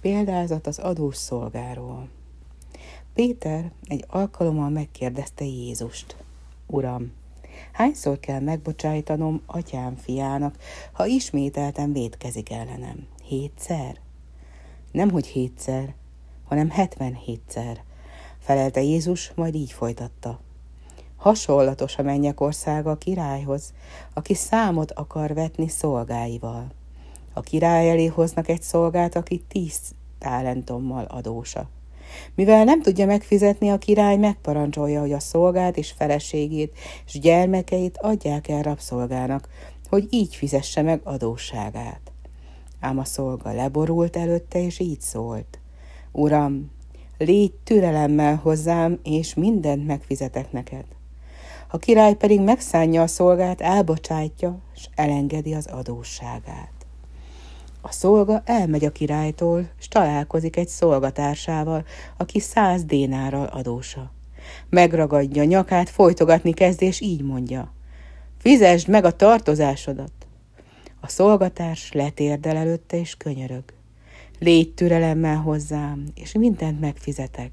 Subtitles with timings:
[0.00, 2.08] Példázat az adós szolgáról.
[3.14, 6.16] Péter egy alkalommal megkérdezte Jézust.
[6.66, 7.12] Uram,
[7.72, 10.56] hányszor kell megbocsájtanom atyám fiának,
[10.92, 13.06] ha ismételten védkezik ellenem?
[13.24, 14.00] Hétszer?
[14.92, 15.94] Nemhogy hétszer,
[16.44, 17.82] hanem hetvenhétszer,
[18.38, 20.40] felelte Jézus, majd így folytatta.
[21.16, 23.72] Hasonlatos a mennyek országa a királyhoz,
[24.14, 26.66] aki számot akar vetni szolgáival.
[27.40, 29.78] A király elé hoznak egy szolgát, aki tíz
[30.18, 31.68] talentommal adósa.
[32.34, 38.48] Mivel nem tudja megfizetni, a király megparancsolja, hogy a szolgát és feleségét és gyermekeit adják
[38.48, 39.48] el rabszolgának,
[39.88, 42.12] hogy így fizesse meg adósságát.
[42.80, 45.58] Ám a szolga leborult előtte, és így szólt.
[46.12, 46.70] Uram,
[47.18, 50.84] légy türelemmel hozzám, és mindent megfizetek neked.
[51.70, 56.79] A király pedig megszánja a szolgát, elbocsátja, és elengedi az adósságát.
[57.80, 61.84] A szolga elmegy a királytól, és találkozik egy szolgatársával,
[62.16, 64.12] aki száz dénárral adósa.
[64.68, 67.72] Megragadja nyakát, folytogatni kezd, és így mondja.
[68.38, 70.12] Fizesd meg a tartozásodat!
[71.00, 73.64] A szolgatárs letérdel előtte, és könyörög.
[74.38, 77.52] Légy türelemmel hozzám, és mindent megfizetek.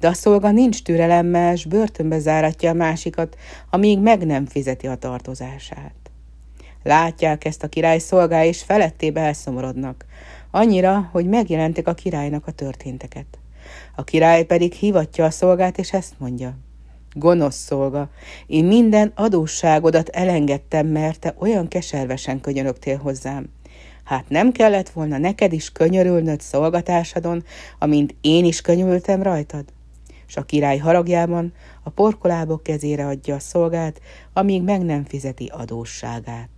[0.00, 3.36] De a szolga nincs türelemmel, és börtönbe záratja a másikat,
[3.70, 6.07] amíg meg nem fizeti a tartozását.
[6.82, 10.04] Látják ezt a király szolgá, és felettébe elszomorodnak.
[10.50, 13.38] Annyira, hogy megjelentek a királynak a történteket.
[13.96, 16.56] A király pedig hivatja a szolgát, és ezt mondja.
[17.12, 18.10] Gonosz szolga,
[18.46, 23.48] én minden adósságodat elengedtem, mert te olyan keservesen könyörögtél hozzám.
[24.04, 27.44] Hát nem kellett volna neked is könyörülnöd szolgatásadon,
[27.78, 29.64] amint én is könyörültem rajtad?
[30.26, 34.00] És a király haragjában a porkolábok kezére adja a szolgát,
[34.32, 36.57] amíg meg nem fizeti adósságát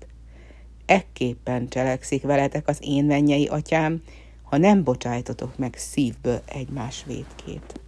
[0.90, 4.02] ekképpen cselekszik veletek az én mennyei atyám,
[4.42, 7.80] ha nem bocsájtotok meg szívből egymás védkét.